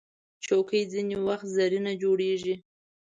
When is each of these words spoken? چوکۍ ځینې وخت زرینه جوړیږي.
چوکۍ 0.45 0.81
ځینې 0.91 1.15
وخت 1.27 1.47
زرینه 1.55 1.91
جوړیږي. 2.01 2.55